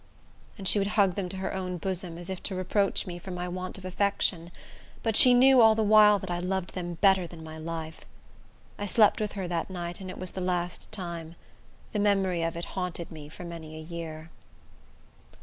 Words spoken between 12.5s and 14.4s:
it haunted me for many a year.